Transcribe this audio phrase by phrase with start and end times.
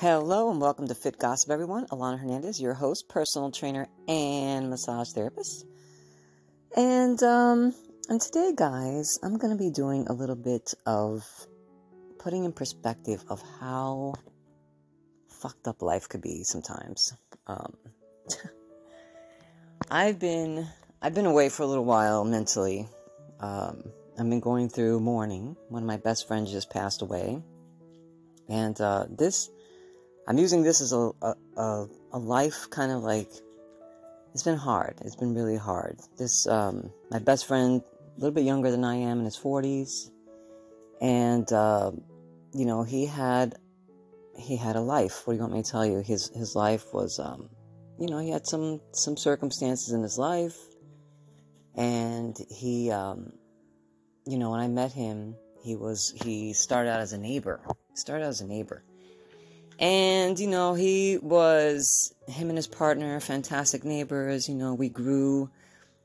[0.00, 1.84] Hello and welcome to Fit Gossip, everyone.
[1.88, 5.66] Alana Hernandez, your host, personal trainer, and massage therapist.
[6.74, 7.74] And um,
[8.08, 11.22] and today, guys, I'm going to be doing a little bit of
[12.18, 14.14] putting in perspective of how
[15.28, 17.12] fucked up life could be sometimes.
[17.46, 17.76] Um,
[19.90, 20.66] I've been
[21.02, 22.88] I've been away for a little while mentally.
[23.38, 23.84] Um,
[24.18, 25.58] I've been going through mourning.
[25.68, 27.42] One of my best friends just passed away,
[28.48, 29.50] and uh, this
[30.28, 31.10] I'm using this as a,
[31.56, 33.30] a a life kind of like
[34.32, 34.94] it's been hard.
[35.02, 35.98] It's been really hard.
[36.16, 37.82] This um, my best friend,
[38.16, 40.10] a little bit younger than I am, in his 40s,
[41.00, 41.90] and uh,
[42.52, 43.56] you know he had
[44.36, 45.26] he had a life.
[45.26, 46.00] What do you want me to tell you?
[46.00, 47.48] His his life was um,
[47.98, 50.56] you know he had some some circumstances in his life,
[51.74, 53.32] and he um,
[54.26, 57.60] you know, when I met him, he was he started out as a neighbor.
[57.94, 58.84] Started out as a neighbor.
[59.80, 65.50] And, you know, he was him and his partner, fantastic neighbors, you know, we grew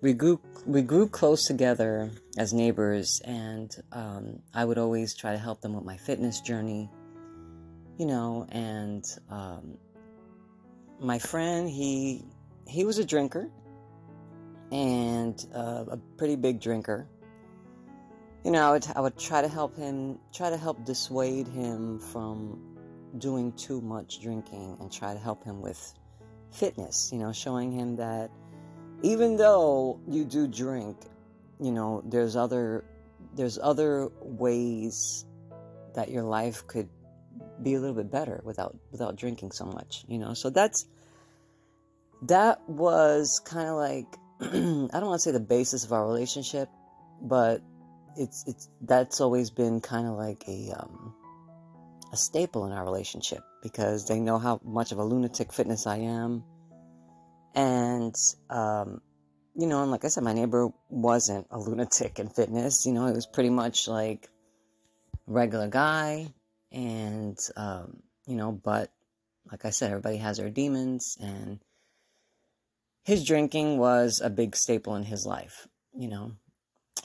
[0.00, 5.38] we grew we grew close together as neighbors and um, I would always try to
[5.38, 6.90] help them with my fitness journey.
[7.98, 9.76] You know, and um,
[11.00, 12.24] my friend, he
[12.66, 13.50] he was a drinker
[14.72, 17.06] and uh, a pretty big drinker
[18.44, 21.98] you know, I would, I would try to help him, try to help dissuade him
[21.98, 22.77] from
[23.16, 25.94] doing too much drinking and try to help him with
[26.52, 28.30] fitness, you know, showing him that
[29.02, 30.96] even though you do drink,
[31.60, 32.84] you know, there's other,
[33.34, 35.24] there's other ways
[35.94, 36.88] that your life could
[37.62, 40.86] be a little bit better without, without drinking so much, you know, so that's,
[42.22, 44.06] that was kind of like,
[44.40, 44.44] I
[45.00, 46.68] don't want to say the basis of our relationship,
[47.20, 47.62] but
[48.18, 51.14] it's it's that's always been kind of like a um,
[52.12, 55.98] a staple in our relationship because they know how much of a lunatic fitness I
[55.98, 56.44] am,
[57.54, 58.14] and
[58.50, 59.00] um,
[59.54, 62.86] you know, and like I said, my neighbor wasn't a lunatic in fitness.
[62.86, 64.28] You know, it was pretty much like
[65.26, 66.32] regular guy,
[66.72, 68.90] and um, you know, but
[69.50, 71.58] like I said, everybody has their demons, and
[73.04, 75.66] his drinking was a big staple in his life.
[75.92, 76.32] You know,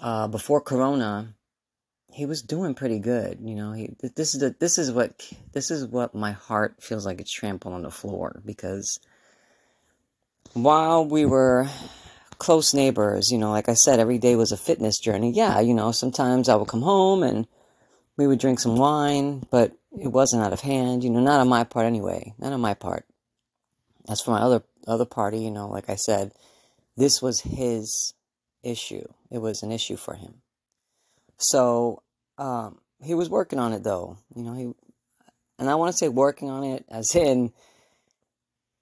[0.00, 1.34] uh, before Corona,
[2.12, 3.38] he was doing pretty good.
[3.42, 7.06] You know, he this is the, this is what this is what my heart feels
[7.06, 9.00] like it's trampled on the floor because
[10.52, 11.66] while we were
[12.38, 15.32] close neighbors, you know, like I said, every day was a fitness journey.
[15.32, 17.46] Yeah, you know, sometimes I would come home and
[18.16, 21.04] we would drink some wine, but it wasn't out of hand.
[21.04, 22.34] You know, not on my part anyway.
[22.38, 23.06] Not on my part.
[24.08, 26.32] As for my other other party, you know, like I said,
[26.96, 28.12] this was his
[28.62, 29.06] issue.
[29.30, 30.42] It was an issue for him.
[31.42, 32.02] So
[32.38, 34.18] um, he was working on it, though.
[34.34, 34.72] You know, he
[35.58, 37.52] and I want to say working on it as in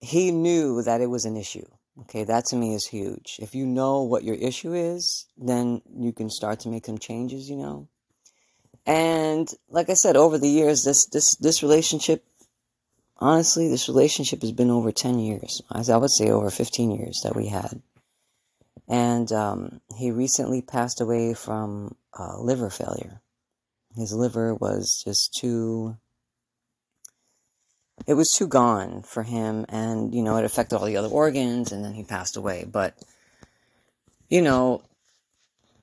[0.00, 1.66] he knew that it was an issue.
[2.02, 3.36] Okay, that to me is huge.
[3.40, 7.50] If you know what your issue is, then you can start to make some changes.
[7.50, 7.88] You know,
[8.86, 12.24] and like I said, over the years, this this this relationship,
[13.18, 15.60] honestly, this relationship has been over ten years.
[15.70, 17.82] I would say, over fifteen years that we had
[18.90, 23.20] and um, he recently passed away from uh, liver failure.
[23.96, 25.96] His liver was just too.
[28.06, 31.70] It was too gone for him, and you know it affected all the other organs,
[31.70, 32.66] and then he passed away.
[32.70, 32.98] But
[34.28, 34.82] you know,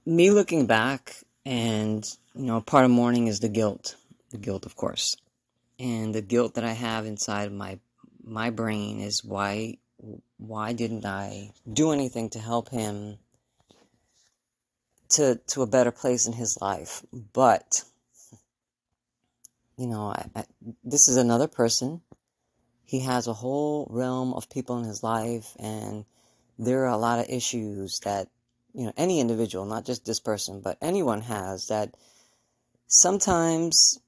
[0.05, 1.15] me looking back,
[1.45, 3.95] and you know, part of mourning is the guilt,
[4.31, 5.15] the guilt, of course,
[5.79, 7.79] and the guilt that I have inside my
[8.21, 9.77] my brain is why
[10.37, 13.17] why didn't I do anything to help him
[15.09, 17.03] to to a better place in his life?
[17.33, 17.83] But
[19.77, 20.43] you know, I, I,
[20.83, 22.01] this is another person.
[22.85, 26.05] He has a whole realm of people in his life, and
[26.57, 28.27] there are a lot of issues that
[28.73, 31.95] you know any individual, not just this person, but anyone has that.
[32.89, 33.99] Sometimes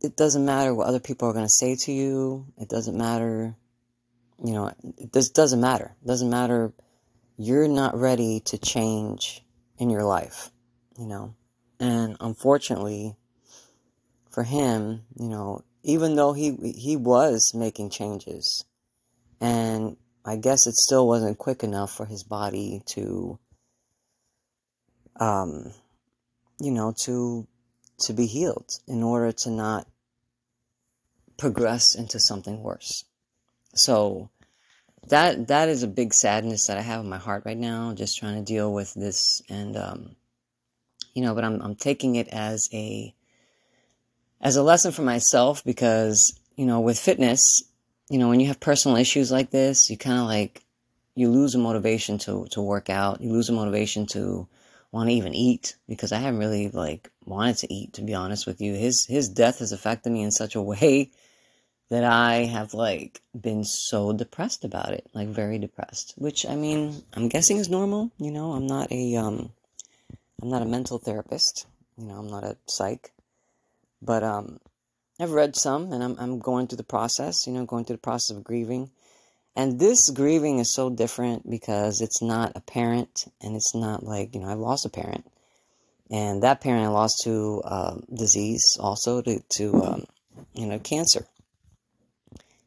[0.00, 2.46] it doesn't matter what other people are going to say to you.
[2.58, 3.54] It doesn't matter
[4.42, 4.72] you know,
[5.12, 5.94] this doesn't matter.
[6.02, 6.72] It doesn't matter.
[7.36, 9.42] You're not ready to change
[9.78, 10.50] in your life,
[10.98, 11.34] you know.
[11.80, 13.16] And unfortunately,
[14.30, 18.64] for him, you know, even though he he was making changes,
[19.40, 23.38] and I guess it still wasn't quick enough for his body to,
[25.20, 25.72] um,
[26.60, 27.46] you know, to
[28.00, 29.86] to be healed in order to not
[31.36, 33.04] progress into something worse.
[33.74, 34.30] So
[35.08, 38.18] that that is a big sadness that I have in my heart right now, just
[38.18, 40.16] trying to deal with this and um,
[41.14, 43.14] you know, but I'm I'm taking it as a
[44.40, 47.62] as a lesson for myself because you know, with fitness,
[48.08, 50.62] you know, when you have personal issues like this, you kind of like,
[51.14, 53.20] you lose the motivation to, to work out.
[53.20, 54.48] You lose the motivation to
[54.92, 58.46] want to even eat because I haven't really like wanted to eat, to be honest
[58.46, 58.74] with you.
[58.74, 61.10] His, his death has affected me in such a way
[61.90, 67.02] that I have like been so depressed about it, like very depressed, which I mean,
[67.12, 68.10] I'm guessing is normal.
[68.18, 69.50] You know, I'm not a, um,
[70.42, 71.66] I'm not a mental therapist.
[71.96, 73.12] You know, I'm not a psych,
[74.02, 74.58] but, um,
[75.20, 78.02] I've read some and I'm, I'm going through the process, you know, going through the
[78.02, 78.90] process of grieving.
[79.54, 84.34] And this grieving is so different because it's not a parent and it's not like,
[84.34, 85.24] you know, I've lost a parent.
[86.10, 90.04] And that parent I lost to uh, disease, also to, to um,
[90.52, 91.26] you know, cancer.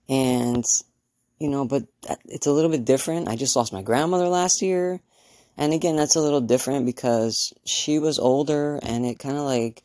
[0.09, 0.63] And,
[1.39, 1.83] you know, but
[2.25, 3.27] it's a little bit different.
[3.27, 5.01] I just lost my grandmother last year.
[5.57, 9.83] And again, that's a little different because she was older and it kind of like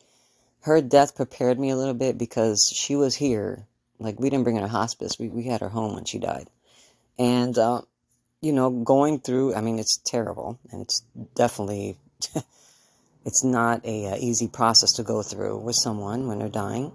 [0.61, 3.65] her death prepared me a little bit because she was here.
[3.99, 6.49] Like, we didn't bring her to hospice, we, we had her home when she died.
[7.17, 7.81] And, uh,
[8.41, 11.01] you know, going through, I mean, it's terrible and it's
[11.35, 11.97] definitely,
[13.25, 16.91] it's not a, a, uh, easy process to go through with someone when they're dying.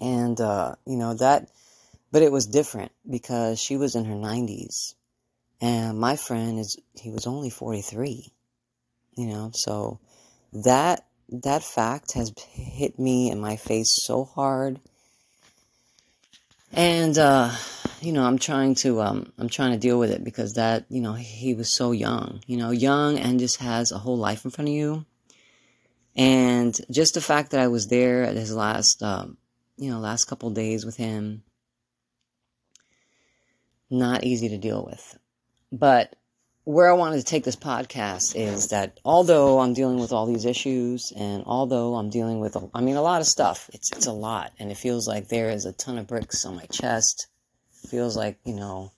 [0.00, 1.48] And, uh, you know, that
[2.16, 4.94] but it was different because she was in her 90s.
[5.60, 8.32] And my friend is, he was only 43.
[9.18, 10.00] You know, so
[10.64, 14.80] that, that fact has hit me in my face so hard.
[16.72, 17.50] And, uh,
[18.00, 21.02] you know, I'm trying to, um, I'm trying to deal with it because that, you
[21.02, 24.50] know, he was so young, you know, young and just has a whole life in
[24.50, 25.04] front of you.
[26.16, 29.36] And just the fact that I was there at his last, um,
[29.76, 31.42] you know, last couple days with him,
[33.90, 35.18] not easy to deal with.
[35.72, 36.14] But
[36.64, 40.44] where I wanted to take this podcast is that although I'm dealing with all these
[40.44, 44.12] issues and although I'm dealing with, I mean, a lot of stuff, it's, it's a
[44.12, 44.52] lot.
[44.58, 47.28] And it feels like there is a ton of bricks on my chest.
[47.84, 48.90] It feels like, you know,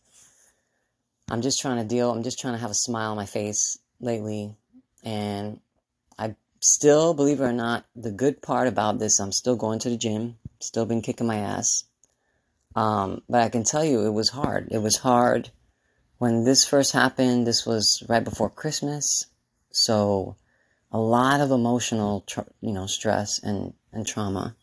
[1.30, 3.78] I'm just trying to deal, I'm just trying to have a smile on my face
[4.00, 4.54] lately.
[5.04, 5.60] And
[6.18, 9.90] I still, believe it or not, the good part about this, I'm still going to
[9.90, 11.84] the gym, still been kicking my ass.
[12.76, 14.68] Um, but I can tell you it was hard.
[14.70, 15.50] It was hard
[16.18, 17.46] when this first happened.
[17.46, 19.26] This was right before Christmas.
[19.72, 20.36] So
[20.92, 22.24] a lot of emotional,
[22.60, 24.54] you know, stress and, and trauma.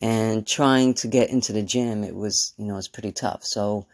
[0.00, 3.44] And trying to get into the gym, it was, you know, it's pretty tough.
[3.44, 3.86] So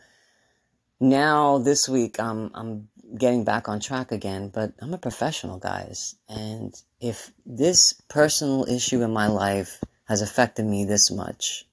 [0.99, 6.17] now this week, I'm, I'm getting back on track again, but I'm a professional, guys.
[6.29, 11.67] And if this personal issue in my life has affected me this much,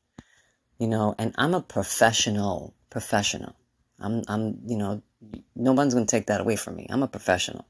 [0.80, 3.56] you know, and I'm a professional, professional.
[4.00, 5.04] I'm, I'm, you know,
[5.56, 6.88] no one's going to take that away from me.
[6.90, 7.66] I'm a professional.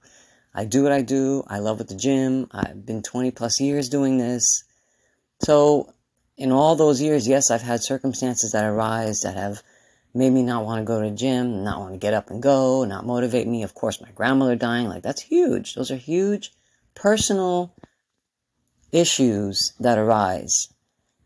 [0.54, 1.44] I do what I do.
[1.48, 2.48] I love at the gym.
[2.52, 4.64] I've been 20 plus years doing this.
[5.42, 5.94] So,
[6.38, 9.62] in all those years, yes, I've had circumstances that arise that have
[10.14, 12.42] made me not want to go to the gym, not want to get up and
[12.42, 13.64] go, not motivate me.
[13.64, 15.76] Of course, my grandmother dying, like that's huge.
[15.76, 16.52] Those are huge
[16.96, 17.74] personal
[18.92, 20.68] issues that arise.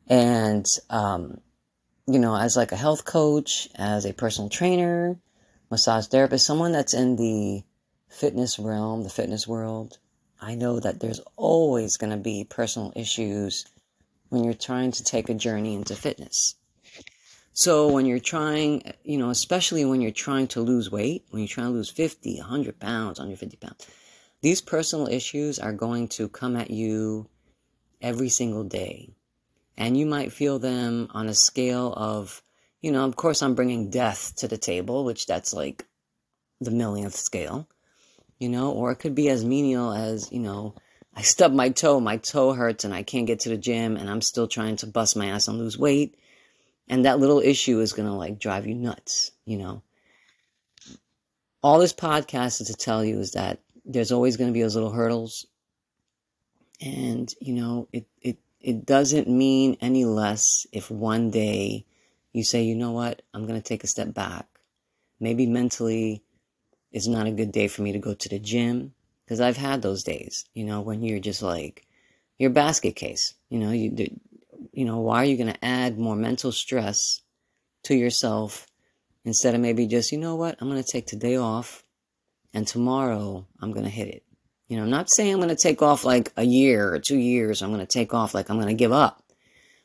[0.08, 1.40] And, um,
[2.06, 5.18] you know, as like a health coach, as a personal trainer,
[5.72, 7.64] massage therapist, someone that's in the
[8.10, 9.98] fitness realm, the fitness world,
[10.42, 13.66] I know that there's always going to be personal issues
[14.30, 16.56] when you're trying to take a journey into fitness.
[17.54, 21.48] So when you're trying, you know, especially when you're trying to lose weight, when you're
[21.48, 23.88] trying to lose 50, 100 pounds, 150 pounds,
[24.42, 27.30] these personal issues are going to come at you
[28.02, 29.12] every single day
[29.78, 32.42] and you might feel them on a scale of,
[32.82, 35.86] you know, of course, I'm bringing death to the table, which that's like
[36.62, 37.68] the millionth scale,
[38.40, 40.76] you know, or it could be as menial as, you know,
[41.16, 44.10] I stub my toe, my toe hurts, and I can't get to the gym, and
[44.10, 46.18] I'm still trying to bust my ass and lose weight.
[46.88, 49.84] And that little issue is going to like drive you nuts, you know.
[51.62, 54.76] All this podcast is to tell you is that there's always going to be those
[54.76, 55.46] little hurdles.
[56.82, 61.86] And, you know, it, it, it doesn't mean any less if one day
[62.32, 64.48] you say, you know what, I'm going to take a step back.
[65.20, 66.24] Maybe mentally
[66.92, 68.94] it's not a good day for me to go to the gym
[69.26, 71.86] because I've had those days, you know, when you're just like,
[72.40, 73.96] your basket case, you know, you,
[74.72, 77.22] you know, why are you going to add more mental stress
[77.84, 78.66] to yourself
[79.24, 81.84] instead of maybe just, you know what, I'm going to take today off
[82.54, 84.24] and tomorrow I'm going to hit it.
[84.74, 87.20] You know, I'm not saying I'm going to take off like a year or two
[87.20, 87.62] years.
[87.62, 89.22] I'm going to take off like I'm going to give up.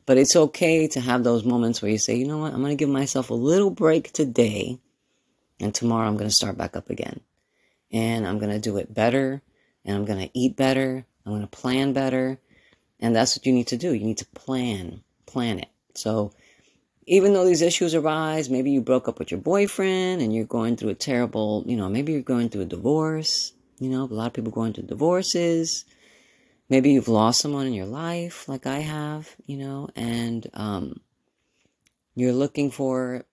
[0.06, 2.74] But it's okay to have those moments where you say, you know what, I'm going
[2.74, 4.78] to give myself a little break today.
[5.60, 7.20] And tomorrow I'm going to start back up again.
[7.92, 9.42] And I'm going to do it better.
[9.84, 11.04] And I'm going to eat better.
[11.26, 12.38] I'm going to plan better.
[12.98, 13.92] And that's what you need to do.
[13.92, 15.68] You need to plan, plan it.
[15.96, 16.32] So
[17.04, 20.76] even though these issues arise, maybe you broke up with your boyfriend and you're going
[20.78, 23.52] through a terrible, you know, maybe you're going through a divorce.
[23.80, 25.84] You know, a lot of people going through divorces.
[26.68, 31.00] Maybe you've lost someone in your life, like I have, you know, and um,
[32.14, 33.24] you're looking for,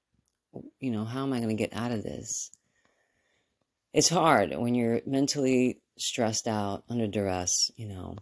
[0.80, 2.52] you know, how am I going to get out of this?
[3.94, 8.18] It's hard when you're mentally stressed out, under duress, you know.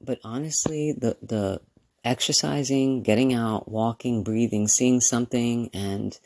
[0.00, 1.60] But honestly, the the
[2.04, 6.18] exercising, getting out, walking, breathing, seeing something, and,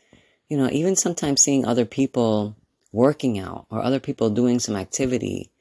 [0.49, 2.57] you know, even sometimes seeing other people
[2.91, 5.51] working out or other people doing some activity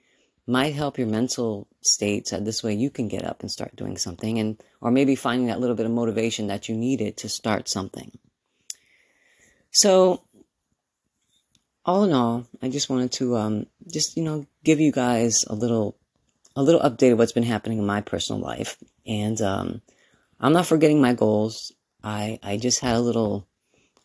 [0.47, 3.97] might help your mental state so this way you can get up and start doing
[3.97, 7.69] something and or maybe finding that little bit of motivation that you needed to start
[7.69, 8.11] something
[9.71, 10.23] so
[11.85, 15.55] all in all i just wanted to um, just you know give you guys a
[15.55, 15.97] little
[16.57, 19.83] a little update of what's been happening in my personal life and um,
[20.41, 21.73] I'm not forgetting my goals.
[22.03, 23.47] I I just had a little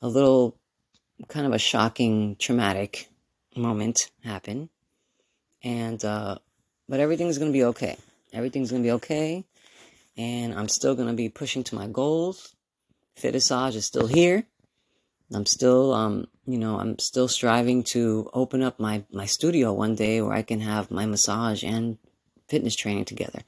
[0.02, 0.58] a little
[1.28, 3.08] kind of a shocking traumatic
[3.58, 4.70] moment happen.
[5.64, 6.38] And uh
[6.90, 7.98] but everything's to be okay.
[8.34, 9.46] Everything's to be okay.
[10.18, 12.56] And I'm still to be pushing to my goals.
[13.20, 14.44] Fitasage is still here.
[15.34, 19.96] I'm still, um, you know, I'm still striving to open up my, my studio one
[19.96, 21.98] day where I can have my massage and
[22.48, 23.42] fitness training together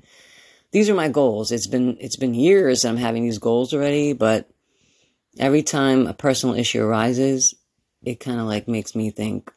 [0.76, 1.54] these are my goals.
[1.54, 4.50] It's been it's been years that I'm having these goals already, but
[5.40, 7.56] every time a personal issue arises,
[8.04, 9.54] it kind of like makes me think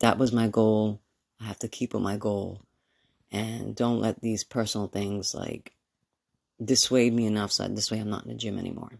[0.00, 1.00] that was my goal.
[1.40, 2.60] I have to keep with my goal
[3.30, 5.72] and don't let these personal things like
[6.62, 8.98] dissuade me enough so that this way I'm not in the gym anymore.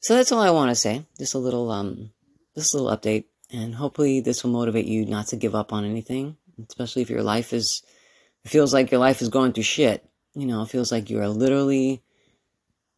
[0.00, 1.04] So that's all I want to say.
[1.18, 2.10] Just a little um
[2.54, 5.84] just a little update and hopefully this will motivate you not to give up on
[5.84, 6.36] anything,
[6.68, 7.82] especially if your life is
[8.46, 10.08] feels like your life is going through shit.
[10.34, 12.02] You know, it feels like you are literally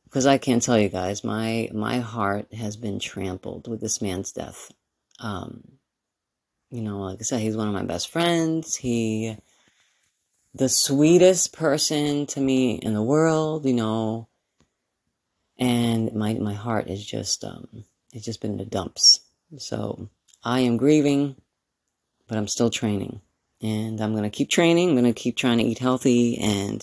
[0.05, 4.33] because I can't tell you guys, my my heart has been trampled with this man's
[4.33, 4.71] death.
[5.19, 5.63] Um,
[6.73, 8.75] you know, like I said, he's one of my best friends.
[8.75, 9.37] He
[10.55, 14.29] the sweetest person to me in the world, you know.
[15.59, 19.21] And my my heart is just um it's just been in the dumps.
[19.59, 20.09] So
[20.43, 21.37] I am grieving,
[22.27, 23.21] but I'm still training
[23.63, 24.99] and I'm to keep training.
[24.99, 26.83] I'm to keep trying to eat healthy and,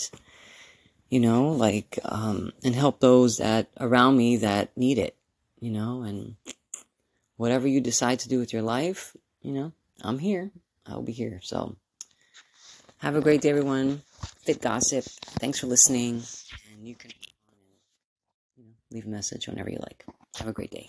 [1.09, 5.15] you know, like, um, and help those that around me that need it,
[5.59, 6.35] you know, and
[7.35, 10.51] whatever you decide to do with your life, you know, I'm here.
[10.85, 11.39] I'll be here.
[11.43, 11.75] So
[12.97, 14.01] have a great day, everyone.
[14.45, 15.03] Fit gossip.
[15.03, 16.23] Thanks for listening.
[16.71, 17.11] And you can
[18.91, 20.05] leave a message whenever you like.
[20.37, 20.87] Have a great day.